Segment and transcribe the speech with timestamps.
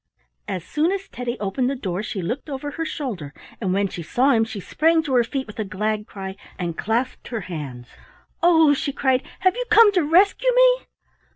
[0.47, 4.01] As soon as Teddy opened the door she looked over her shoulder, and when she
[4.01, 7.87] saw him she sprang to her feet with a glad cry and clasped her hands.
[8.41, 10.87] "Oh!" she cried, "have you come to rescue me?"